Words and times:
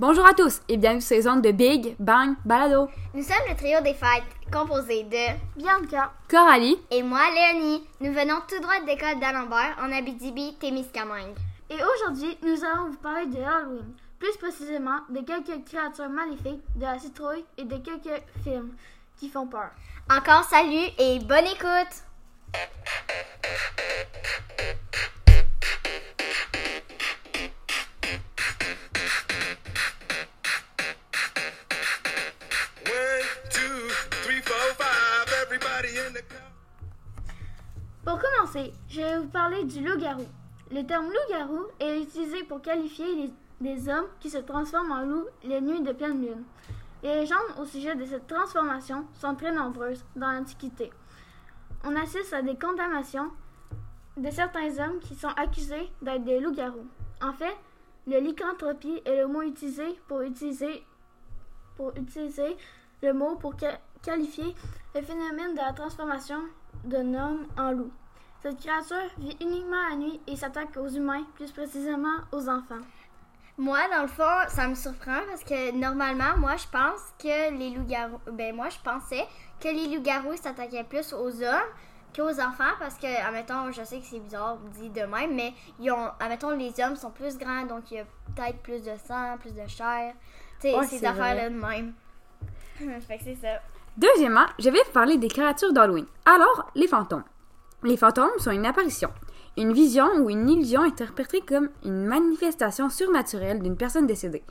Bonjour 0.00 0.24
à 0.26 0.32
tous 0.32 0.62
et 0.66 0.78
bienvenue 0.78 1.02
sur 1.02 1.14
les 1.14 1.28
ondes 1.28 1.42
de 1.42 1.52
Big 1.52 1.94
Bang 1.98 2.34
Balado. 2.46 2.88
Nous 3.12 3.22
sommes 3.22 3.46
le 3.46 3.54
trio 3.54 3.82
des 3.82 3.92
fêtes, 3.92 4.24
composé 4.50 5.02
de 5.02 5.60
Bianca, 5.60 6.10
Coralie, 6.26 6.78
et 6.90 7.02
moi, 7.02 7.20
Léonie. 7.34 7.84
Nous 8.00 8.10
venons 8.10 8.40
tout 8.48 8.58
droit 8.62 8.80
de 8.80 8.86
l'école 8.86 9.20
d'Alembert 9.20 9.76
en 9.78 9.92
Abitibi-Témiscamingue. 9.92 11.36
et 11.68 11.74
aujourd'hui, 11.74 12.38
nous 12.42 12.64
allons 12.64 12.92
vous 12.92 12.96
parler 12.96 13.26
de 13.26 13.42
Halloween. 13.42 13.92
Plus 14.18 14.34
précisément, 14.38 15.00
de 15.10 15.20
quelques 15.20 15.66
créatures 15.66 16.08
maléfiques, 16.08 16.64
de 16.76 16.80
la 16.80 16.98
citrouille 16.98 17.44
et 17.58 17.64
de 17.64 17.76
quelques 17.76 18.22
films 18.42 18.70
qui 19.18 19.28
font 19.28 19.48
peur. 19.48 19.68
Encore 20.10 20.44
salut 20.44 20.88
et 20.98 21.18
bonne 21.18 21.44
écoute! 21.44 22.04
Pour 38.04 38.18
commencer, 38.18 38.72
je 38.88 39.00
vais 39.00 39.18
vous 39.18 39.28
parler 39.28 39.64
du 39.64 39.80
loup-garou. 39.80 40.26
Le 40.70 40.82
terme 40.82 41.06
loup-garou 41.06 41.66
est 41.78 42.02
utilisé 42.02 42.44
pour 42.44 42.60
qualifier 42.60 43.30
des 43.60 43.88
hommes 43.88 44.06
qui 44.20 44.28
se 44.30 44.38
transforment 44.38 44.92
en 44.92 45.04
loup 45.04 45.24
les 45.42 45.60
nuits 45.60 45.82
de 45.82 45.92
pleine 45.92 46.20
lune. 46.20 46.44
Les 47.02 47.20
légendes 47.20 47.56
au 47.58 47.64
sujet 47.64 47.94
de 47.94 48.04
cette 48.04 48.26
transformation 48.26 49.06
sont 49.14 49.34
très 49.34 49.52
nombreuses 49.52 50.04
dans 50.16 50.30
l'Antiquité. 50.30 50.90
On 51.84 51.96
assiste 51.96 52.32
à 52.34 52.42
des 52.42 52.58
condamnations 52.58 53.30
de 54.16 54.30
certains 54.30 54.78
hommes 54.78 55.00
qui 55.00 55.14
sont 55.14 55.32
accusés 55.36 55.90
d'être 56.02 56.24
des 56.24 56.40
loups-garous. 56.40 56.88
En 57.22 57.32
fait, 57.32 57.56
le 58.06 58.18
lycanthropie 58.18 59.00
est 59.04 59.16
le 59.16 59.28
mot 59.28 59.42
utilisé 59.42 59.98
pour 60.08 60.20
utiliser, 60.20 60.84
pour 61.76 61.96
utiliser 61.96 62.56
le 63.02 63.12
mot 63.12 63.36
pour 63.36 63.54
qualifier 64.02 64.54
le 64.94 65.02
phénomène 65.02 65.52
de 65.52 65.60
la 65.60 65.72
transformation 65.72 66.40
d'un 66.84 67.14
homme 67.14 67.46
en 67.58 67.72
loup. 67.72 67.90
Cette 68.42 68.58
créature 68.58 68.96
vit 69.18 69.36
uniquement 69.40 69.88
la 69.90 69.96
nuit 69.96 70.20
et 70.26 70.36
s'attaque 70.36 70.76
aux 70.76 70.88
humains, 70.88 71.24
plus 71.34 71.50
précisément 71.52 72.16
aux 72.32 72.48
enfants. 72.48 72.80
Moi, 73.58 73.78
dans 73.92 74.02
le 74.02 74.08
fond, 74.08 74.48
ça 74.48 74.66
me 74.66 74.74
surprend 74.74 75.20
parce 75.28 75.44
que 75.44 75.72
normalement, 75.72 76.38
moi, 76.38 76.56
je 76.56 76.66
pense 76.68 77.00
que 77.18 77.54
les 77.58 77.70
loups-garous. 77.70 78.20
Ben, 78.32 78.56
moi, 78.56 78.70
je 78.70 78.78
pensais 78.82 79.26
que 79.60 79.68
les 79.68 79.94
loups-garous 79.94 80.36
s'attaquaient 80.36 80.84
plus 80.84 81.12
aux 81.12 81.42
hommes 81.42 81.68
qu'aux 82.16 82.40
enfants 82.40 82.72
parce 82.78 82.94
que, 82.94 83.06
admettons, 83.06 83.70
je 83.70 83.84
sais 83.84 84.00
que 84.00 84.06
c'est 84.06 84.20
bizarre 84.20 84.56
dit 84.72 84.88
de 84.88 85.02
même, 85.02 85.34
mais 85.34 85.52
ils 85.78 85.90
ont, 85.90 86.08
admettons, 86.18 86.56
les 86.56 86.72
hommes 86.82 86.96
sont 86.96 87.10
plus 87.10 87.36
grands 87.36 87.66
donc 87.66 87.90
il 87.90 87.98
y 87.98 88.00
a 88.00 88.04
peut-être 88.34 88.58
plus 88.62 88.82
de 88.82 88.96
sang, 89.06 89.36
plus 89.38 89.54
de 89.54 89.66
chair. 89.66 90.14
Tu 90.60 90.68
sais, 90.68 90.74
Ouais, 90.78 90.86
ces 90.86 91.04
affaires-là 91.04 91.50
de 91.50 91.54
même. 91.54 91.92
fait 93.00 93.18
que 93.18 93.24
c'est 93.24 93.34
ça. 93.36 93.60
Deuxièmement, 93.96 94.46
je 94.58 94.70
vais 94.70 94.82
vous 94.84 94.92
parler 94.92 95.16
des 95.18 95.28
créatures 95.28 95.72
d'Halloween. 95.72 96.06
Alors, 96.24 96.70
les 96.74 96.86
fantômes. 96.86 97.24
Les 97.82 97.96
fantômes 97.96 98.30
sont 98.38 98.50
une 98.50 98.66
apparition, 98.66 99.10
une 99.56 99.72
vision 99.72 100.06
ou 100.18 100.30
une 100.30 100.48
illusion 100.48 100.82
interprétée 100.82 101.40
comme 101.40 101.70
une 101.84 102.04
manifestation 102.06 102.88
surnaturelle 102.90 103.62
d'une 103.62 103.76
personne 103.76 104.06
décédée. 104.06 104.44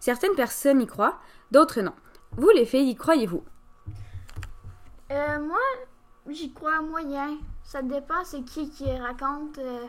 Certaines 0.00 0.34
personnes 0.34 0.82
y 0.82 0.86
croient, 0.86 1.18
d'autres 1.50 1.80
non. 1.80 1.94
Vous, 2.36 2.50
les 2.50 2.66
filles, 2.66 2.90
y 2.90 2.94
croyez-vous? 2.96 3.42
Euh, 5.10 5.38
moi, 5.40 5.58
j'y 6.28 6.52
crois 6.52 6.82
moyen. 6.82 7.38
Ça 7.62 7.82
dépend 7.82 8.24
c'est 8.24 8.42
qui 8.44 8.70
qui 8.70 8.90
raconte. 8.98 9.58
euh, 9.58 9.86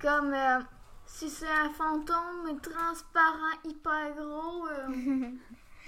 comme 0.00 0.34
euh, 0.34 0.60
si 1.06 1.30
c'est 1.30 1.46
un 1.48 1.70
fantôme 1.70 2.60
transparent 2.60 3.56
hyper 3.64 4.14
gros 4.16 4.66
euh, 4.68 4.88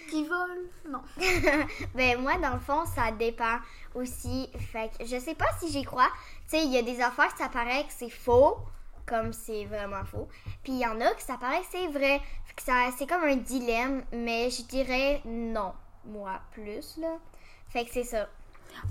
qui 0.09 0.25
vole. 0.25 0.69
Non. 0.89 1.03
Ben 1.95 2.21
moi, 2.21 2.37
dans 2.39 2.55
le 2.55 2.61
fond, 2.61 2.85
ça 2.87 3.13
dépend 3.13 3.59
aussi. 3.95 4.49
Fait 4.73 4.91
que 4.99 5.07
je 5.07 5.19
sais 5.19 5.35
pas 5.35 5.49
si 5.61 5.71
j'y 5.71 5.85
crois. 5.85 6.09
Tu 6.49 6.57
sais, 6.57 6.65
il 6.65 6.73
y 6.73 6.79
a 6.79 6.83
des 6.83 7.01
affaires 7.01 7.33
que 7.33 7.39
ça 7.39 7.49
paraît 7.49 7.85
que 7.85 7.93
c'est 7.97 8.11
faux, 8.11 8.57
comme 9.07 9.33
c'est 9.33 9.65
vraiment 9.65 10.05
faux. 10.05 10.29
Puis 10.63 10.73
il 10.73 10.79
y 10.79 10.87
en 10.87 11.01
a 11.01 11.15
que 11.15 11.23
ça 11.23 11.37
paraît 11.39 11.61
que 11.61 11.67
c'est 11.71 11.87
vrai. 11.89 12.21
Fait 12.47 12.55
que 12.57 12.63
ça, 12.63 12.91
c'est 12.97 13.07
comme 13.07 13.23
un 13.23 13.37
dilemme, 13.37 14.03
mais 14.13 14.51
je 14.51 14.63
dirais 14.63 15.21
non. 15.25 15.73
Moi, 16.05 16.41
plus, 16.53 16.97
là. 16.99 17.17
Fait 17.69 17.85
que 17.85 17.91
c'est 17.93 18.05
ça. 18.05 18.29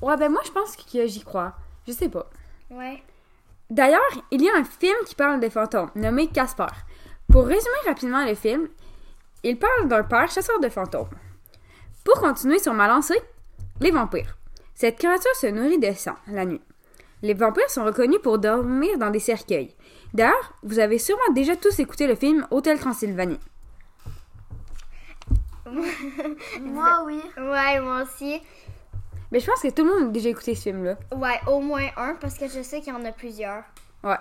Ouais, 0.01 0.17
ben 0.17 0.31
moi, 0.31 0.41
je 0.45 0.51
pense 0.51 0.75
que 0.75 1.07
j'y 1.07 1.23
crois. 1.23 1.53
Je 1.87 1.93
sais 1.93 2.09
pas. 2.09 2.29
Ouais. 2.69 3.01
D'ailleurs, 3.69 4.01
il 4.31 4.41
y 4.41 4.49
a 4.49 4.55
un 4.55 4.63
film 4.63 4.95
qui 5.05 5.15
parle 5.15 5.39
des 5.39 5.49
fantômes, 5.49 5.89
nommé 5.95 6.27
Casper. 6.27 6.67
Pour 7.29 7.45
résumer 7.45 7.77
rapidement 7.85 8.23
le 8.23 8.35
film, 8.35 8.69
il 9.47 9.57
parle 9.57 9.87
d'un 9.87 10.03
père 10.03 10.29
chasseur 10.29 10.59
de 10.59 10.67
fantômes. 10.67 11.09
Pour 12.03 12.19
continuer 12.19 12.59
sur 12.59 12.73
ma 12.73 12.87
lancée, 12.87 13.19
les 13.79 13.91
vampires. 13.91 14.37
Cette 14.75 14.97
créature 14.97 15.35
se 15.35 15.47
nourrit 15.47 15.79
de 15.79 15.91
sang 15.93 16.15
la 16.27 16.45
nuit. 16.45 16.61
Les 17.21 17.33
vampires 17.33 17.69
sont 17.69 17.85
reconnus 17.85 18.19
pour 18.21 18.39
dormir 18.39 18.97
dans 18.97 19.09
des 19.09 19.19
cercueils. 19.19 19.73
D'ailleurs, 20.13 20.53
vous 20.63 20.79
avez 20.79 20.97
sûrement 20.97 21.33
déjà 21.33 21.55
tous 21.55 21.79
écouté 21.79 22.07
le 22.07 22.15
film 22.15 22.45
Hôtel 22.51 22.77
Transylvanie. 22.77 23.39
Moi, 26.61 27.03
oui. 27.05 27.21
Ouais, 27.37 27.79
moi 27.81 28.03
aussi. 28.03 28.41
Mais 29.31 29.39
je 29.39 29.45
pense 29.45 29.61
que 29.61 29.69
tout 29.69 29.83
le 29.83 29.91
monde 29.91 30.09
a 30.09 30.11
déjà 30.11 30.29
écouté 30.29 30.55
ce 30.55 30.63
film-là. 30.63 30.97
Ouais, 31.15 31.39
au 31.47 31.59
moins 31.59 31.87
un, 31.97 32.15
parce 32.15 32.37
que 32.37 32.47
je 32.47 32.61
sais 32.61 32.79
qu'il 32.79 32.93
y 32.93 32.95
en 32.95 33.03
a 33.03 33.11
plusieurs. 33.11 33.63
Ouais. 34.03 34.15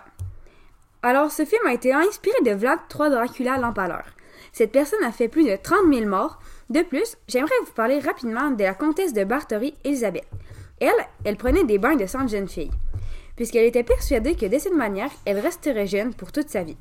Alors, 1.02 1.30
ce 1.30 1.44
film 1.44 1.64
a 1.66 1.72
été 1.72 1.92
inspiré 1.92 2.36
de 2.44 2.50
Vlad 2.50 2.80
III 2.92 3.10
Dracula 3.10 3.58
l'Empaleur. 3.58 4.04
Cette 4.52 4.72
personne 4.72 5.02
a 5.04 5.12
fait 5.12 5.28
plus 5.28 5.44
de 5.44 5.56
30 5.56 5.92
000 5.92 6.06
morts. 6.08 6.38
De 6.70 6.82
plus, 6.82 7.16
j'aimerais 7.28 7.54
vous 7.64 7.72
parler 7.72 7.98
rapidement 8.00 8.50
de 8.50 8.62
la 8.62 8.74
comtesse 8.74 9.12
de 9.12 9.24
Bartory, 9.24 9.74
Elisabeth. 9.84 10.26
Elle, 10.80 10.90
elle 11.24 11.36
prenait 11.36 11.64
des 11.64 11.78
bains 11.78 11.96
de 11.96 12.06
sang 12.06 12.24
de 12.24 12.28
jeune 12.28 12.48
fille, 12.48 12.70
puisqu'elle 13.34 13.64
était 13.64 13.82
persuadée 13.82 14.34
que 14.34 14.46
de 14.46 14.58
cette 14.58 14.74
manière, 14.74 15.10
elle 15.24 15.38
resterait 15.38 15.86
jeune 15.86 16.14
pour 16.14 16.32
toute 16.32 16.50
sa 16.50 16.64
vie. 16.64 16.76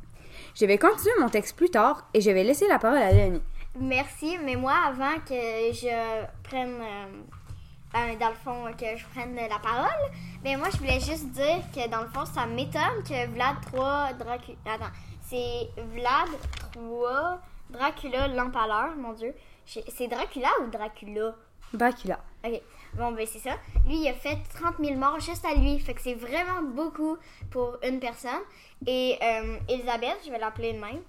Je 0.53 0.65
vais 0.65 0.77
continuer 0.77 1.13
mon 1.19 1.29
texte 1.29 1.55
plus 1.55 1.69
tard 1.69 2.07
et 2.13 2.21
je 2.21 2.31
vais 2.31 2.43
laisser 2.43 2.67
la 2.67 2.79
parole 2.79 2.99
à 2.99 3.11
Léonie. 3.11 3.41
Merci, 3.79 4.37
mais 4.43 4.55
moi, 4.55 4.73
avant 4.87 5.15
que 5.27 5.33
je 5.73 6.25
prenne, 6.43 6.79
euh, 6.81 8.15
dans 8.19 8.29
le 8.29 8.35
fond, 8.35 8.65
que 8.77 8.97
je 8.97 9.05
prenne 9.13 9.35
la 9.35 9.59
parole, 9.59 10.11
mais 10.43 10.55
moi, 10.55 10.67
je 10.71 10.77
voulais 10.77 10.99
juste 11.01 11.29
dire 11.31 11.59
que, 11.73 11.89
dans 11.89 12.01
le 12.01 12.07
fond, 12.07 12.25
ça 12.25 12.45
m'étonne 12.45 13.03
que 13.05 13.27
Vlad 13.33 13.55
3 13.73 14.13
Dracula... 14.13 14.57
Attends, 14.65 14.93
c'est 15.27 15.69
Vlad 15.93 16.29
3 16.75 17.39
Dracula 17.69 18.27
l'Empaleur, 18.27 18.95
mon 18.95 19.13
Dieu. 19.13 19.33
C'est 19.65 20.07
Dracula 20.07 20.49
ou 20.61 20.67
Dracula? 20.67 21.35
Dracula. 21.73 22.19
Ok, 22.43 22.61
bon, 22.93 23.11
ben 23.11 23.25
c'est 23.25 23.39
ça. 23.39 23.55
Lui, 23.85 24.01
il 24.01 24.07
a 24.07 24.13
fait 24.13 24.37
30 24.53 24.75
000 24.79 24.95
morts 24.95 25.19
juste 25.19 25.43
à 25.45 25.55
lui. 25.55 25.79
Fait 25.79 25.93
que 25.93 26.01
c'est 26.01 26.13
vraiment 26.13 26.61
beaucoup 26.61 27.17
pour 27.49 27.77
une 27.83 27.99
personne. 27.99 28.41
Et 28.85 29.17
euh, 29.21 29.57
Elisabeth, 29.67 30.17
je 30.25 30.31
vais 30.31 30.37
l'appeler 30.37 30.73
de 30.73 30.79
même. 30.79 31.01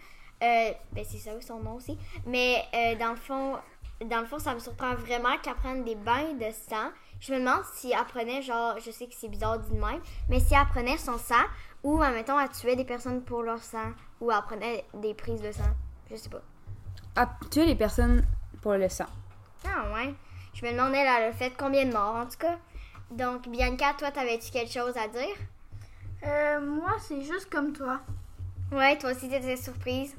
Euh, 0.43 0.73
ben 0.93 1.05
c'est 1.05 1.19
ça 1.19 1.31
son 1.41 1.61
nom 1.61 1.75
aussi. 1.75 1.99
Mais 2.27 2.65
euh, 2.75 2.95
dans 2.97 3.11
le 3.11 3.17
fond, 3.17 3.57
dans 4.05 4.21
le 4.21 4.27
fond, 4.27 4.39
ça 4.39 4.55
me 4.55 4.61
surprend 4.61 4.95
vraiment 4.95 5.37
qu'elle 5.43 5.55
prenne 5.55 5.85
des 5.85 5.95
bains 5.95 6.33
de 6.35 6.51
sang. 6.53 6.91
Je 7.21 7.33
me 7.33 7.39
demande 7.39 7.65
si 7.75 7.93
elle 7.93 8.05
prenait, 8.05 8.43
genre, 8.43 8.79
je 8.79 8.91
sais 8.91 9.07
que 9.07 9.15
c'est 9.15 9.29
bizarre 9.29 9.59
dit 9.59 9.71
de 9.71 9.81
même, 9.81 10.01
mais 10.29 10.41
si 10.41 10.55
elle 10.55 10.67
prenait 10.67 10.99
son 10.99 11.19
sang 11.19 11.35
ou, 11.83 12.01
admettons, 12.03 12.39
elle 12.39 12.51
tuait 12.51 12.77
des 12.77 12.85
personnes 12.85 13.23
pour 13.23 13.43
leur 13.43 13.59
sang 13.63 13.93
ou 14.21 14.31
elle 14.31 14.43
prenait 14.43 14.85
des 14.95 15.15
prises 15.15 15.41
de 15.41 15.53
sang. 15.53 15.75
Je 16.11 16.17
sais 16.17 16.29
pas. 16.29 16.43
Ah, 17.17 17.31
tuer 17.51 17.67
les 17.67 17.75
personnes 17.75 18.27
pour 18.61 18.73
le 18.75 18.89
sang. 18.89 19.07
Ah 19.65 19.93
ouais. 19.95 20.15
Je 20.55 20.65
me 20.65 20.73
demandais, 20.73 20.99
elle 20.99 21.25
a 21.25 21.33
fait 21.33 21.53
combien 21.57 21.85
de 21.85 21.93
morts 21.93 22.17
en 22.17 22.27
tout 22.27 22.39
cas. 22.39 22.59
Donc, 23.11 23.49
Bianca, 23.49 23.95
toi, 23.99 24.11
t'avais-tu 24.11 24.51
quelque 24.51 24.73
chose 24.73 24.97
à 24.97 25.09
dire? 25.09 25.37
Euh, 26.25 26.61
moi, 26.61 26.97
c'est 27.01 27.23
juste 27.23 27.49
comme 27.51 27.73
toi. 27.73 28.01
Ouais, 28.73 28.99
toi 28.99 29.13
aussi, 29.13 29.29
t'étais 29.29 29.57
surprise. 29.57 30.15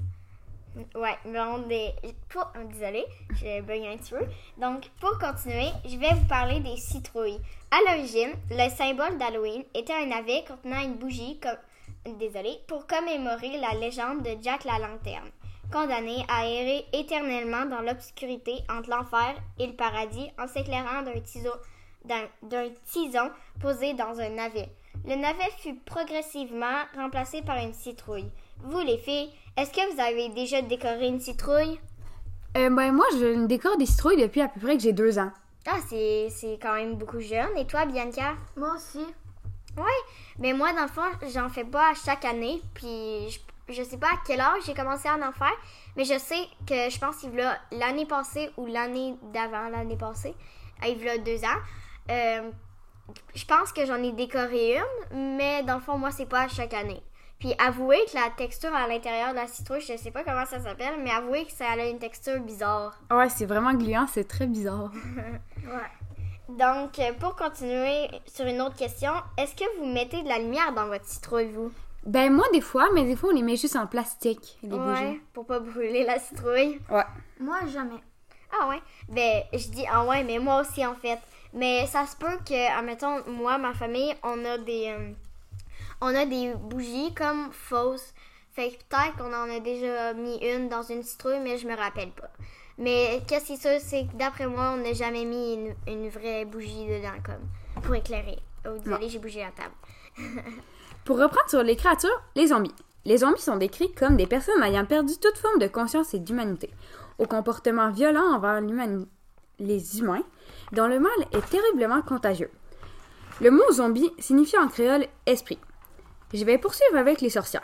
Ouais, 0.96 1.18
bon, 1.26 1.60
des... 1.68 1.94
pour... 2.30 2.52
oh, 2.56 2.70
j'ai 3.42 3.62
bugué 3.62 3.88
un 3.88 3.98
petit. 3.98 4.14
Donc, 4.58 4.90
pour 5.00 5.18
continuer, 5.20 5.70
je 5.86 5.98
vais 5.98 6.14
vous 6.14 6.28
parler 6.28 6.60
des 6.60 6.78
citrouilles. 6.78 7.40
À 7.72 7.78
l'origine, 7.88 8.32
le 8.50 8.70
symbole 8.70 9.18
d'Halloween 9.18 9.64
était 9.74 9.94
un 9.94 10.06
navet 10.06 10.44
contenant 10.48 10.82
une 10.82 10.96
bougie, 10.96 11.40
comme... 11.40 11.58
Désolée, 12.18 12.60
pour 12.68 12.88
commémorer 12.88 13.58
la 13.60 13.74
légende 13.74 14.24
de 14.24 14.38
Jack 14.42 14.64
la 14.64 14.80
Lanterne, 14.80 15.30
condamné 15.74 16.24
à 16.30 16.46
errer 16.48 16.86
éternellement 16.94 17.66
dans 17.66 17.82
l'obscurité 17.82 18.54
entre 18.70 18.90
l'enfer 18.90 19.36
et 19.60 19.68
le 19.68 19.74
paradis 19.74 20.30
en 20.40 20.48
s'éclairant 20.48 21.02
d'un 21.02 21.20
tiso- 21.20 21.60
d'un- 22.06 22.30
d'un 22.44 22.70
tison 22.86 23.30
posé 23.60 23.94
dans 23.94 24.20
un 24.22 24.30
navet. 24.30 24.70
Le 25.06 25.16
navet 25.16 25.52
fut 25.58 25.76
progressivement 25.76 26.84
remplacé 26.96 27.42
par 27.42 27.58
une 27.58 27.74
citrouille. 27.74 28.30
Vous, 28.64 28.80
les 28.82 28.98
filles, 28.98 29.30
est-ce 29.56 29.72
que 29.72 29.94
vous 29.94 30.02
avez 30.02 30.30
déjà 30.30 30.62
décoré 30.62 31.08
une 31.08 31.20
citrouille? 31.20 31.80
Euh, 32.58 32.70
ben 32.70 32.92
moi, 32.92 33.06
je 33.14 33.46
décore 33.46 33.78
des 33.78 33.86
citrouilles 33.86 34.22
depuis 34.22 34.42
à 34.42 34.48
peu 34.48 34.60
près 34.60 34.78
que 34.78 34.84
j'ai 34.84 34.94
deux 34.94 35.20
ans. 35.20 35.32
Ah, 35.68 35.78
c'est 35.88 36.30
c'est 36.30 36.58
quand 36.62 36.74
même 36.74 36.96
beaucoup 36.96 37.20
jeune. 37.20 37.56
Et 37.58 37.68
toi, 37.68 37.86
Bianca? 37.86 38.36
Moi 38.56 38.74
aussi. 38.76 39.06
Oui, 39.78 39.92
mais 40.40 40.54
moi, 40.54 40.74
dans 40.74 40.84
le 40.84 40.88
fond, 40.88 41.02
j'en 41.34 41.50
fais 41.50 41.66
pas 41.66 41.92
à 41.92 41.94
chaque 41.94 42.26
année. 42.26 42.62
Puis 42.74 43.30
je, 43.30 43.74
je 43.74 43.84
sais 43.84 43.98
pas 43.98 44.08
à 44.08 44.20
quel 44.26 44.40
âge 44.42 44.64
j'ai 44.66 44.74
commencé 44.74 45.08
à 45.08 45.16
en 45.16 45.32
faire, 45.32 45.58
mais 45.96 46.06
je 46.06 46.18
sais 46.18 46.48
que 46.66 46.90
je 46.90 46.98
pense 46.98 47.18
qu'il 47.18 47.36
y 47.36 47.42
a 47.42 47.60
l'année 47.72 48.06
passée 48.06 48.50
ou 48.58 48.66
l'année 48.66 49.16
d'avant, 49.34 49.70
l'année 49.70 49.98
passée, 49.98 50.34
euh, 50.84 50.88
il 50.88 51.04
y 51.04 51.10
a 51.10 51.18
deux 51.18 51.44
ans. 51.44 51.60
euh, 52.10 52.50
je 53.36 53.46
pense 53.46 53.72
que 53.72 53.86
j'en 53.86 54.02
ai 54.04 54.12
décoré 54.12 54.78
une, 55.12 55.38
mais 55.38 55.64
dans 55.64 55.76
le 55.76 55.82
fond, 55.82 55.98
moi, 55.98 56.12
c'est 56.12 56.26
pas 56.26 56.42
à 56.42 56.48
chaque 56.48 56.74
année. 56.74 57.02
Puis 57.40 57.54
avouez 57.60 58.00
que 58.12 58.16
la 58.16 58.30
texture 58.36 58.74
à 58.74 58.88
l'intérieur 58.88 59.30
de 59.32 59.36
la 59.36 59.48
citrouille, 59.48 59.82
je 59.82 59.96
sais 59.96 60.10
pas 60.12 60.24
comment 60.24 60.46
ça 60.46 60.60
s'appelle, 60.60 60.96
mais 61.04 61.12
avouez 61.12 61.46
que 61.46 61.52
ça 61.52 61.66
a 61.70 61.86
une 61.86 62.00
texture 62.00 62.40
bizarre. 62.40 62.98
Ouais, 63.12 63.30
c'est 63.30 63.46
vraiment 63.46 63.74
gluant, 63.74 64.08
c'est 64.08 64.28
très 64.28 64.48
bizarre. 64.48 64.92
Donc, 66.50 66.98
euh, 67.00 67.12
pour 67.20 67.36
continuer 67.36 68.08
sur 68.26 68.46
une 68.46 68.62
autre 68.62 68.76
question, 68.76 69.12
est-ce 69.38 69.54
que 69.56 69.66
vous 69.78 69.86
mettez 69.86 70.24
de 70.24 70.28
la 70.30 70.40
lumière 70.40 70.74
dans 70.74 70.88
votre 70.88 71.06
citrouille, 71.06 71.52
vous? 71.52 71.72
Ben 72.06 72.32
moi 72.32 72.46
des 72.54 72.62
fois, 72.62 72.88
mais 72.94 73.04
des 73.04 73.18
fois 73.18 73.32
on 73.32 73.36
les 73.36 73.42
met 73.42 73.58
juste 73.58 73.76
en 73.76 73.86
plastique, 73.86 74.58
les 74.64 74.70
Ouais, 74.72 74.78
bougies. 74.78 75.22
pour 75.34 75.46
pas 75.46 75.60
brûler 75.60 76.06
la 76.06 76.20
citrouille. 76.20 76.80
Ouais. 76.90 77.04
Moi, 77.40 77.58
jamais. 77.68 78.00
Ah 78.62 78.70
ouais? 78.70 78.80
Ben, 79.10 79.44
je 79.52 79.68
dis 79.68 79.84
ah 79.92 80.06
ouais, 80.06 80.24
mais 80.24 80.40
moi 80.40 80.62
aussi 80.62 80.86
en 80.86 80.96
fait. 80.96 81.20
Mais 81.54 81.86
ça 81.88 82.06
se 82.06 82.16
peut 82.16 82.38
que, 82.48 82.78
admettons, 82.80 83.24
moi, 83.30 83.58
ma 83.58 83.74
famille, 83.74 84.14
on 84.24 84.46
a 84.46 84.58
des. 84.58 84.96
euh, 84.98 85.12
on 86.02 86.14
a 86.16 86.26
des 86.26 86.54
bougies 86.56 87.14
comme 87.14 87.52
fausses. 87.52 88.14
Fait 88.52 88.72
que 88.72 88.78
peut-être 88.90 89.18
qu'on 89.18 89.34
en 89.34 89.56
a 89.56 89.60
déjà 89.60 90.14
mis 90.14 90.38
une 90.38 90.70
dans 90.70 90.82
une 90.82 91.04
citrouille, 91.04 91.40
mais 91.44 91.58
je 91.58 91.68
me 91.68 91.76
rappelle 91.76 92.10
pas. 92.12 92.32
Mais 92.80 93.22
qu'est-ce 93.28 93.46
qui 93.46 93.54
est 93.54 93.62
sûr, 93.62 93.80
c'est 93.80 94.06
que 94.06 94.18
d'après 94.18 94.48
moi, 94.48 94.74
on 94.76 94.78
n'a 94.78 94.94
jamais 94.94 95.26
mis 95.26 95.54
une, 95.54 95.76
une 95.88 96.10
vraie 96.10 96.46
bougie 96.46 96.86
dedans, 96.86 97.20
comme 97.24 97.82
pour 97.82 97.96
éclairer. 97.96 98.40
Oh, 98.68 98.78
désolé, 98.78 99.10
j'ai 99.10 99.20
bougé 99.20 99.40
la 99.40 99.52
table. 99.52 99.76
Pour 101.06 101.20
reprendre 101.20 101.50
sur 101.50 101.64
les 101.64 101.76
créatures, 101.76 102.22
les 102.36 102.48
zombies. 102.48 102.74
Les 103.06 103.20
zombies 103.20 103.42
sont 103.42 103.56
décrits 103.56 103.94
comme 103.94 104.18
des 104.18 104.28
personnes 104.28 104.62
ayant 104.62 104.86
perdu 104.86 105.14
toute 105.18 105.38
forme 105.38 105.60
de 105.60 105.68
conscience 105.68 106.14
et 106.14 106.20
d'humanité, 106.20 106.70
au 107.18 107.26
comportement 107.26 107.92
violent 107.92 108.36
envers 108.36 108.60
les 109.60 110.00
humains, 110.00 110.24
dont 110.74 110.88
le 110.88 111.00
mal 111.00 111.12
est 111.32 111.50
terriblement 111.50 112.02
contagieux. 112.02 112.52
Le 113.40 113.52
mot 113.52 113.72
zombie 113.72 114.12
signifie 114.20 114.58
en 114.58 114.68
créole 114.68 115.06
esprit. 115.26 115.60
Je 116.34 116.44
vais 116.44 116.58
poursuivre 116.58 116.98
avec 116.98 117.22
les 117.22 117.30
sorcières. 117.30 117.64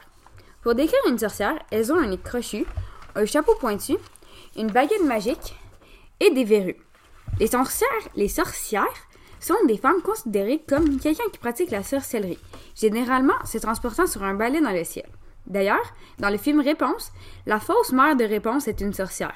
Pour 0.61 0.75
décrire 0.75 0.99
une 1.09 1.19
sorcière, 1.19 1.59
elles 1.69 1.91
ont 1.91 1.97
un 1.97 2.07
nez 2.07 2.17
crochu, 2.17 2.65
un 3.15 3.25
chapeau 3.25 3.53
pointu, 3.59 3.95
une 4.55 4.71
baguette 4.71 5.03
magique 5.03 5.55
et 6.21 6.31
des 6.31 6.45
verrues. 6.45 6.77
Les 7.39 7.47
sorcières, 7.47 7.89
les 8.15 8.29
sorcières 8.29 8.85
sont 9.41 9.65
des 9.67 9.77
femmes 9.77 10.01
considérées 10.01 10.63
comme 10.67 10.97
quelqu'un 10.99 11.27
qui 11.31 11.39
pratique 11.39 11.71
la 11.71 11.83
sorcellerie, 11.83 12.39
généralement 12.75 13.33
se 13.45 13.57
transportant 13.57 14.07
sur 14.07 14.23
un 14.23 14.35
balai 14.35 14.61
dans 14.61 14.71
le 14.71 14.85
ciel. 14.85 15.09
D'ailleurs, 15.45 15.93
dans 16.19 16.29
le 16.29 16.37
film 16.37 16.61
Réponse, 16.61 17.11
la 17.45 17.59
fausse 17.59 17.91
mère 17.91 18.15
de 18.15 18.23
Réponse 18.23 18.69
est 18.69 18.79
une 18.79 18.93
sorcière. 18.93 19.35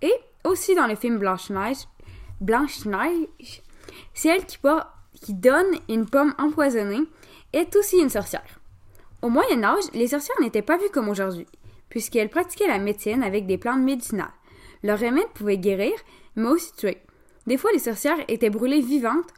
Et 0.00 0.14
aussi 0.44 0.76
dans 0.76 0.86
le 0.86 0.94
film 0.94 1.18
Blanche-Neige, 1.18 1.88
Blanche-Neige, 2.40 3.62
celle 4.14 4.46
qui, 4.46 4.58
qui 5.20 5.34
donne 5.34 5.74
une 5.88 6.08
pomme 6.08 6.34
empoisonnée 6.38 7.02
est 7.52 7.74
aussi 7.74 7.98
une 7.98 8.10
sorcière. 8.10 8.59
Au 9.22 9.28
Moyen 9.28 9.62
Âge, 9.64 9.84
les 9.92 10.08
sorcières 10.08 10.40
n'étaient 10.40 10.62
pas 10.62 10.78
vues 10.78 10.88
comme 10.90 11.10
aujourd'hui, 11.10 11.46
puisqu'elles 11.90 12.30
pratiquaient 12.30 12.66
la 12.66 12.78
médecine 12.78 13.22
avec 13.22 13.46
des 13.46 13.58
plantes 13.58 13.82
médicinales. 13.82 14.32
Leurs 14.82 14.98
remèdes 14.98 15.28
pouvaient 15.34 15.58
guérir, 15.58 15.92
mais 16.36 16.48
aussi 16.48 16.72
tuer. 16.72 17.02
Des 17.46 17.58
fois, 17.58 17.70
les 17.72 17.80
sorcières 17.80 18.16
étaient 18.28 18.48
brûlées 18.48 18.80
vivantes. 18.80 19.28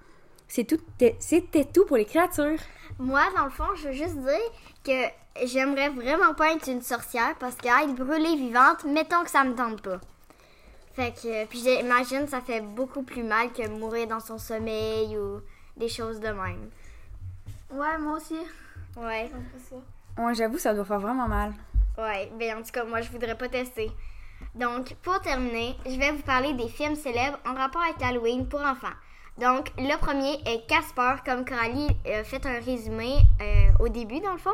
C'était 0.47 1.65
tout 1.65 1.85
pour 1.85 1.97
les 1.97 2.05
créatures. 2.05 2.61
Moi, 3.01 3.23
dans 3.37 3.45
le 3.45 3.51
fond, 3.51 3.75
je 3.75 3.89
veux 3.89 3.95
juste 3.95 4.19
dire 4.19 4.51
que 4.85 5.47
j'aimerais 5.47 5.89
vraiment 5.89 6.35
pas 6.35 6.53
être 6.53 6.69
une 6.69 6.83
sorcière 6.83 7.35
parce 7.41 7.57
que 7.57 7.67
être 7.67 7.95
brûlée 7.95 8.37
vivante, 8.37 8.85
mettons 8.85 9.25
que 9.25 9.31
ça 9.31 9.43
me 9.43 9.55
tente 9.55 9.83
pas. 9.83 10.01
Fait 10.95 11.13
que, 11.13 11.47
puis 11.47 11.59
j'imagine 11.59 12.29
ça 12.29 12.41
fait 12.43 12.61
beaucoup 12.61 13.03
plus 13.03 13.23
mal 13.23 13.51
que 13.53 13.67
mourir 13.67 14.07
dans 14.07 14.21
son 14.21 14.37
sommeil 14.37 15.17
ou 15.17 15.41
des 15.77 15.89
choses 15.89 16.21
de 16.21 16.29
même. 16.29 16.71
Ouais, 17.73 17.99
moi 17.99 18.19
aussi. 18.19 18.37
Ouais, 18.97 19.31
Ouais, 20.19 20.35
j'avoue, 20.35 20.59
ça 20.59 20.75
doit 20.75 20.85
faire 20.85 21.01
vraiment 21.01 21.27
mal. 21.29 21.53
ouais. 21.99 22.31
Ben 22.39 22.59
en 22.59 22.63
tout 22.63 22.71
cas, 22.73 22.85
moi 22.85 23.01
je 23.01 23.11
voudrais 23.11 23.37
pas 23.37 23.49
tester. 23.49 23.91
Donc, 24.55 24.95
pour 25.03 25.21
terminer, 25.21 25.77
je 25.87 25.97
vais 25.99 26.11
vous 26.13 26.23
parler 26.23 26.53
des 26.55 26.69
films 26.69 26.97
célèbres 26.97 27.39
en 27.47 27.55
rapport 27.55 27.81
avec 27.83 28.03
Halloween 28.03 28.49
pour 28.49 28.61
enfants. 28.61 28.93
Donc, 29.39 29.71
le 29.79 29.97
premier 29.99 30.35
est 30.45 30.67
Casper, 30.69 31.15
comme 31.25 31.45
Coralie 31.47 31.89
a 32.05 32.23
fait 32.23 32.45
un 32.45 32.61
résumé 32.61 33.15
euh, 33.41 33.71
au 33.81 33.89
début, 33.89 34.21
dans 34.21 34.33
le 34.33 34.39
fond. 34.39 34.51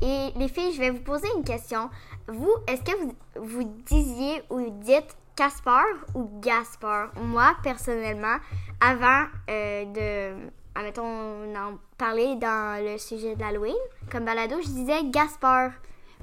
Et 0.00 0.28
les 0.36 0.46
filles, 0.46 0.72
je 0.74 0.78
vais 0.78 0.90
vous 0.90 1.00
poser 1.02 1.26
une 1.36 1.42
question. 1.42 1.90
Vous, 2.28 2.52
est-ce 2.68 2.82
que 2.82 2.96
vous, 3.02 3.14
vous 3.36 3.64
disiez 3.84 4.42
ou 4.50 4.70
dites 4.70 5.16
Casper 5.34 5.82
ou 6.14 6.30
Gaspard? 6.40 7.10
Moi, 7.20 7.52
personnellement, 7.64 8.36
avant 8.80 9.24
euh, 9.50 9.84
de, 9.86 10.50
admettons, 10.74 11.54
en 11.54 11.78
parler 11.98 12.36
dans 12.36 12.84
le 12.84 12.98
sujet 12.98 13.34
de 13.34 13.40
l'Halloween, 13.40 13.76
comme 14.10 14.24
balado, 14.24 14.56
je 14.60 14.68
disais 14.68 15.04
Gaspard. 15.04 15.72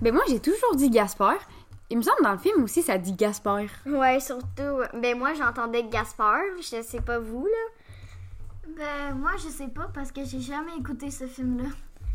Ben 0.02 0.14
moi, 0.14 0.24
j'ai 0.30 0.40
toujours 0.40 0.76
dit 0.76 0.90
Gaspard. 0.90 1.40
Il 1.90 1.98
me 1.98 2.04
semble 2.04 2.22
dans 2.24 2.32
le 2.32 2.38
film 2.38 2.64
aussi, 2.64 2.82
ça 2.82 2.98
dit 2.98 3.14
Gaspard. 3.14 3.70
Ouais, 3.86 4.20
surtout, 4.20 4.84
ben 4.94 5.18
moi, 5.18 5.34
j'entendais 5.34 5.84
Gaspard. 5.84 6.44
Je 6.58 6.82
sais 6.82 7.02
pas 7.02 7.20
vous, 7.20 7.46
là. 7.46 8.76
Ben, 8.78 9.16
moi, 9.16 9.32
je 9.38 9.50
sais 9.50 9.68
pas 9.68 9.90
parce 9.94 10.12
que 10.12 10.24
j'ai 10.24 10.40
jamais 10.40 10.76
écouté 10.78 11.10
ce 11.12 11.26
film-là. 11.26 11.70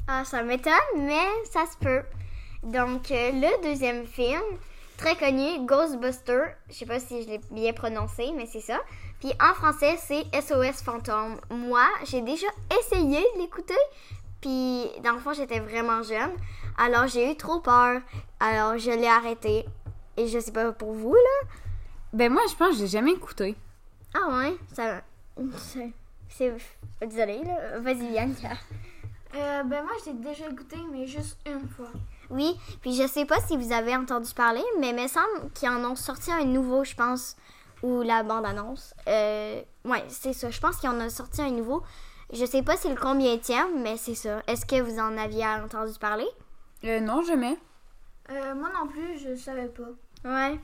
Ah, 0.07 0.25
ça 0.25 0.43
m'étonne, 0.43 0.73
mais 0.97 1.27
ça 1.51 1.65
se 1.67 1.77
peut. 1.77 2.03
Donc, 2.63 3.11
euh, 3.11 3.31
le 3.33 3.63
deuxième 3.63 4.07
film, 4.07 4.41
très 4.97 5.17
connu, 5.17 5.67
Ghostbuster. 5.67 6.45
Je 6.69 6.75
sais 6.75 6.87
pas 6.87 7.01
si 7.01 7.23
je 7.23 7.29
l'ai 7.29 7.41
bien 7.51 7.73
prononcé, 7.73 8.33
mais 8.37 8.47
c'est 8.47 8.61
ça. 8.61 8.81
Puis 9.25 9.33
en 9.41 9.55
français, 9.55 9.97
c'est 10.07 10.27
SOS 10.39 10.83
Fantôme. 10.83 11.41
Moi, 11.49 11.87
j'ai 12.05 12.21
déjà 12.21 12.47
essayé 12.79 13.25
de 13.35 13.41
l'écouter. 13.41 13.73
Puis, 14.43 14.85
dans 15.03 15.13
le 15.13 15.19
fond, 15.19 15.33
j'étais 15.33 15.61
vraiment 15.61 16.03
jeune. 16.03 16.33
Alors, 16.77 17.07
j'ai 17.07 17.33
eu 17.33 17.35
trop 17.35 17.61
peur. 17.61 18.03
Alors, 18.39 18.77
je 18.77 18.91
l'ai 18.91 19.07
arrêté. 19.07 19.65
Et 20.19 20.29
je 20.29 20.39
sais 20.39 20.53
pas 20.53 20.73
pour 20.73 20.93
vous, 20.93 21.15
là. 21.15 21.49
Ben 22.13 22.31
moi, 22.31 22.43
je 22.51 22.55
pense 22.55 22.73
que 22.73 22.77
j'ai 22.81 22.87
jamais 22.87 23.13
écouté. 23.13 23.57
Ah 24.13 24.29
ouais, 24.37 24.55
ça... 24.75 25.01
c'est- 25.57 25.93
C'est... 26.29 26.55
Désolée, 27.01 27.45
là. 27.45 27.79
Vas-y, 27.79 28.07
Bianca. 28.11 28.51
Euh, 29.37 29.63
ben, 29.63 29.85
moi, 29.85 29.93
j'ai 30.05 30.13
déjà 30.13 30.51
écouté, 30.51 30.77
mais 30.93 31.07
juste 31.07 31.39
une 31.47 31.67
fois. 31.67 31.89
Oui, 32.29 32.55
puis 32.83 32.95
je 32.95 33.07
sais 33.07 33.25
pas 33.25 33.41
si 33.41 33.57
vous 33.57 33.73
avez 33.73 33.97
entendu 33.97 34.35
parler, 34.35 34.63
mais 34.81 34.91
il 34.91 34.97
me 35.03 35.09
semble 35.09 35.51
qu'ils 35.55 35.71
en 35.71 35.83
ont 35.83 35.97
sorti 35.97 36.31
un 36.31 36.45
nouveau, 36.45 36.85
je 36.85 36.95
pense, 36.95 37.37
ou 37.85 38.03
la 38.03 38.23
bande-annonce. 38.23 38.95
Euh, 39.07 39.61
ouais, 39.85 40.05
c'est 40.09 40.33
ça. 40.33 40.51
Je 40.51 40.59
pense 40.59 40.77
qu'ils 40.77 40.89
en 40.89 40.99
ont 40.99 41.11
sorti 41.11 41.43
un 41.43 41.51
nouveau. 41.51 41.83
Je 42.33 42.47
sais 42.47 42.63
pas 42.63 42.77
c'est 42.77 42.89
le 42.89 42.97
combienième, 42.97 43.83
mais 43.83 43.99
c'est 43.99 44.15
ça. 44.15 44.43
Est-ce 44.47 44.65
que 44.65 44.81
vous 44.81 44.99
en 44.99 45.17
aviez 45.19 45.47
entendu 45.47 45.93
parler? 46.01 46.27
Euh, 46.85 47.01
non, 47.01 47.23
jamais. 47.23 47.59
Euh, 48.31 48.55
moi 48.55 48.71
non 48.75 48.89
plus, 48.89 49.19
je 49.19 49.37
savais 49.37 49.69
pas. 49.69 49.91
Ouais. 50.25 50.59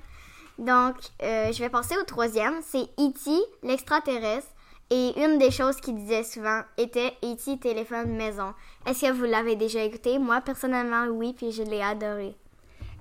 Donc, 0.59 0.97
euh, 1.23 1.53
je 1.53 1.59
vais 1.63 1.69
passer 1.69 1.97
au 1.99 2.05
troisième. 2.05 2.55
C'est 2.63 2.89
E.T., 2.99 3.31
l'extraterrestre. 3.63 4.49
Et 4.93 5.23
une 5.23 5.39
des 5.39 5.53
choses 5.53 5.77
qu'il 5.77 5.95
disait 5.95 6.25
souvent 6.25 6.63
était 6.77 7.15
E.T. 7.23 7.59
téléphone 7.59 8.17
maison. 8.17 8.55
Est-ce 8.87 9.07
que 9.07 9.13
vous 9.13 9.25
l'avez 9.25 9.57
déjà 9.57 9.83
écouté? 9.83 10.19
Moi, 10.19 10.41
personnellement, 10.41 11.05
oui, 11.05 11.35
puis 11.35 11.53
je 11.53 11.63
l'ai 11.63 11.83
adoré. 11.83 12.35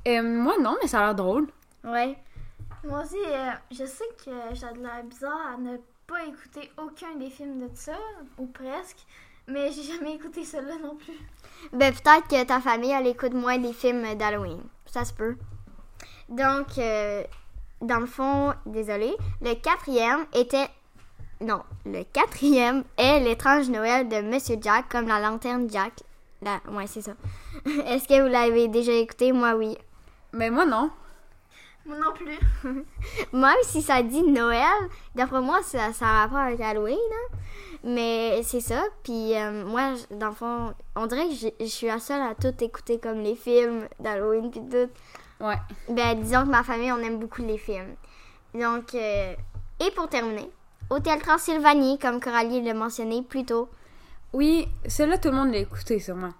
Euh, 0.08 0.22
moi, 0.22 0.56
non, 0.60 0.76
mais 0.82 0.88
ça 0.88 1.00
a 1.00 1.06
l'air 1.06 1.16
drôle. 1.16 1.48
Ouais. 1.84 2.18
Moi 2.84 3.04
aussi, 3.04 3.18
euh, 3.18 3.52
je 3.72 3.86
sais 3.86 4.06
que 4.24 4.32
j'ai 4.54 4.74
de 4.74 4.82
l'air 4.82 5.04
bizarre 5.04 5.54
à 5.54 5.58
ne 5.58 5.78
pas 6.08 6.24
écouter 6.26 6.72
aucun 6.78 7.16
des 7.16 7.30
films 7.30 7.68
de 7.68 7.70
ça, 7.76 7.98
ou 8.38 8.46
presque, 8.48 9.06
mais 9.48 9.72
j'ai 9.72 9.84
jamais 9.84 10.16
écouté 10.16 10.46
celui-là 10.46 10.76
non 10.82 10.96
plus. 10.96 11.18
Ben, 11.74 11.94
peut-être 11.94 12.28
que 12.28 12.44
ta 12.46 12.62
famille, 12.62 12.92
elle 12.92 13.08
écoute 13.08 13.34
moins 13.34 13.58
des 13.58 13.74
films 13.74 14.16
d'Halloween. 14.16 14.62
Ça 14.86 15.04
se 15.04 15.14
peut. 15.14 15.36
Donc, 16.30 16.78
euh, 16.78 17.24
dans 17.82 18.00
le 18.00 18.06
fond, 18.06 18.54
désolé, 18.66 19.16
le 19.42 19.56
quatrième 19.56 20.26
était... 20.34 20.70
Non, 21.42 21.64
le 21.86 22.04
quatrième 22.04 22.84
est 22.98 23.20
l'étrange 23.20 23.70
Noël 23.70 24.08
de 24.08 24.22
Monsieur 24.22 24.58
Jack, 24.62 24.90
comme 24.90 25.08
la 25.08 25.20
lanterne 25.20 25.70
Jack. 25.70 25.94
La... 26.42 26.60
Ouais, 26.72 26.88
c'est 26.88 27.02
ça. 27.02 27.14
Est-ce 27.86 28.08
que 28.08 28.22
vous 28.22 28.30
l'avez 28.30 28.68
déjà 28.68 28.94
écouté? 28.94 29.32
Moi, 29.32 29.54
oui. 29.56 29.78
Mais 30.34 30.50
moi, 30.50 30.66
non. 30.66 30.92
Moi 31.90 31.98
non 31.98 32.14
plus. 32.14 32.40
Même 33.34 33.56
si 33.64 33.82
ça 33.82 34.02
dit 34.04 34.22
Noël, 34.24 34.64
d'après 35.16 35.42
moi, 35.42 35.62
ça, 35.64 35.92
ça 35.92 36.06
a 36.06 36.22
rapport 36.22 36.38
avec 36.38 36.62
Halloween. 36.62 36.98
hein. 36.98 37.38
Mais 37.84 38.42
c'est 38.44 38.60
ça. 38.60 38.84
Puis 39.04 39.36
euh, 39.36 39.66
moi, 39.66 39.94
dans 40.12 40.30
le 40.30 40.36
fond, 40.36 40.74
on 40.96 41.08
dirait 41.08 41.28
que 41.30 41.34
je 41.60 41.66
suis 41.66 41.88
la 41.88 42.00
seule 42.00 42.22
à 42.22 42.36
tout 42.36 42.54
écouter 42.64 43.00
comme 43.00 43.22
les 43.22 43.36
films 43.36 43.88
d'Halloween 44.00 44.52
puis 44.52 44.62
tout. 44.70 44.90
Ouais. 45.44 45.56
Ben, 45.90 46.22
disons 46.22 46.44
que 46.44 46.50
ma 46.50 46.64
famille, 46.64 46.92
on 46.92 46.98
aime 47.00 47.18
beaucoup 47.20 47.42
les 47.42 47.58
films. 47.58 47.96
Donc, 48.54 48.94
euh, 48.96 49.34
et 49.80 49.92
pour 49.96 50.10
terminer, 50.10 50.50
Hôtel 50.90 51.20
Transylvanie, 51.22 51.98
comme 52.00 52.20
Coralie 52.20 52.62
l'a 52.62 52.74
mentionné 52.74 53.22
plus 53.22 53.46
tôt. 53.46 53.70
Oui, 54.34 54.68
celui-là, 54.88 55.18
tout 55.18 55.30
le 55.30 55.36
monde 55.36 55.52
l'a 55.52 55.60
écouté, 55.60 56.00
sûrement. 56.00 56.34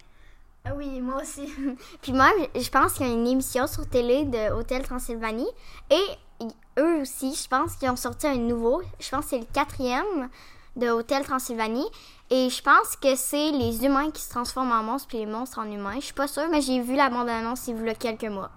Ah 0.66 0.72
oui, 0.76 1.02
moi 1.02 1.22
aussi. 1.22 1.52
Puis 2.02 2.14
moi, 2.14 2.30
je 2.56 2.70
pense 2.70 2.94
qu'il 2.94 3.08
y 3.08 3.10
a 3.10 3.14
une 3.14 3.28
émission 3.28 3.68
sur 3.68 3.88
télé 3.88 4.26
de 4.26 4.52
Hôtel 4.52 4.84
Transylvanie. 4.84 5.50
Et 5.90 6.46
eux 6.78 7.02
aussi, 7.02 7.34
je 7.34 7.48
pense 7.48 7.76
qu'ils 7.76 7.90
ont 7.90 7.96
sorti 7.96 8.28
un 8.28 8.38
nouveau. 8.38 8.82
Je 9.00 9.10
pense 9.10 9.26
que 9.26 9.30
c'est 9.32 9.40
le 9.40 9.48
quatrième 9.54 10.30
de 10.76 10.90
Hôtel 10.90 11.24
Transylvanie. 11.24 11.88
Et 12.30 12.50
je 12.50 12.62
pense 12.62 12.96
que 12.96 13.16
c'est 13.16 13.52
les 13.52 13.86
humains 13.86 14.12
qui 14.12 14.22
se 14.22 14.30
transforment 14.30 14.72
en 14.72 14.84
monstres 14.84 15.08
puis 15.08 15.18
les 15.18 15.26
monstres 15.26 15.60
en 15.60 15.70
humains. 15.70 15.96
Je 15.96 16.06
suis 16.06 16.14
pas 16.14 16.28
sûre, 16.28 16.48
mais 16.52 16.62
j'ai 16.62 16.82
vu 16.82 16.96
la 16.96 17.10
bande-annonce 17.10 17.68
il 17.68 17.84
y 17.84 17.90
a 17.90 17.96
quelques 17.96 18.26
mois. 18.26 18.52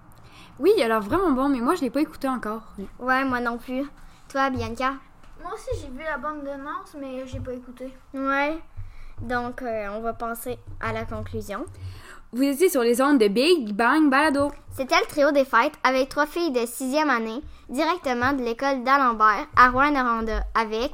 Oui, 0.59 0.71
il 0.77 0.83
a 0.83 0.87
l'air 0.87 1.01
vraiment 1.01 1.31
bon, 1.31 1.49
mais 1.49 1.59
moi, 1.59 1.73
je 1.75 1.81
l'ai 1.81 1.89
pas 1.89 2.01
écouté 2.01 2.29
encore. 2.29 2.61
Ouais, 2.99 3.25
moi 3.25 3.39
non 3.39 3.57
plus. 3.57 3.83
Toi, 4.29 4.51
Bianca? 4.51 4.93
Moi 5.41 5.51
aussi, 5.53 5.69
j'ai 5.81 5.89
vu 5.89 6.03
la 6.03 6.17
bande 6.17 6.43
d'annonce, 6.43 6.95
mais 6.99 7.25
j'ai 7.25 7.39
pas 7.39 7.53
écouté. 7.53 7.91
Ouais. 8.13 8.59
Donc, 9.23 9.61
euh, 9.61 9.87
on 9.95 10.01
va 10.01 10.13
passer 10.13 10.57
à 10.81 10.91
la 10.93 11.05
conclusion. 11.05 11.65
Vous 12.33 12.43
étiez 12.43 12.67
sur 12.67 12.81
les 12.81 13.01
ondes 13.01 13.19
de 13.19 13.27
Big 13.27 13.73
Bang 13.73 14.09
Balado. 14.09 14.51
C'était 14.75 14.99
le 14.99 15.05
trio 15.05 15.31
des 15.31 15.45
fêtes 15.45 15.73
avec 15.83 16.09
trois 16.09 16.25
filles 16.25 16.51
de 16.51 16.65
sixième 16.65 17.09
année, 17.09 17.41
directement 17.69 18.33
de 18.33 18.43
l'école 18.43 18.83
d'Alembert 18.83 19.47
à 19.55 19.69
Rouen-Noranda, 19.69 20.43
avec 20.55 20.91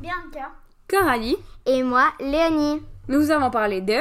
Bianca, 0.00 0.50
Coralie, 0.88 1.36
et 1.64 1.82
moi, 1.84 2.08
Léonie. 2.18 2.82
nous 3.08 3.30
avons 3.30 3.50
parlé 3.50 3.80
de... 3.80 3.98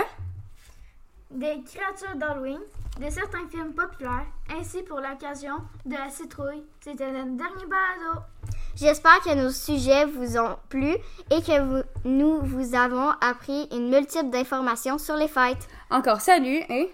des 1.30 1.62
créatures 1.64 2.16
d'Halloween, 2.16 2.60
de 3.00 3.10
certains 3.12 3.48
films 3.50 3.74
populaires, 3.74 4.26
ainsi 4.60 4.82
pour 4.82 5.00
l'occasion 5.00 5.58
de 5.86 5.94
la 5.94 6.10
citrouille. 6.10 6.64
C'était 6.82 7.12
notre 7.12 7.38
dernier 7.38 7.66
balado. 7.68 8.22
J'espère 8.76 9.20
que 9.22 9.36
nos 9.36 9.50
sujets 9.52 10.06
vous 10.06 10.38
ont 10.38 10.58
plu 10.70 10.92
et 11.30 11.42
que 11.42 11.62
vous- 11.62 11.84
nous 12.06 12.40
vous 12.42 12.74
avons 12.76 13.10
appris 13.22 13.68
une 13.72 13.90
multitude 13.90 14.30
d'informations 14.32 14.98
sur 14.98 15.16
les 15.16 15.28
fêtes. 15.28 15.68
Encore 15.90 16.22
salut 16.22 16.62
et... 16.70 16.92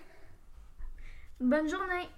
Bonne 1.39 1.69
journée! 1.69 2.09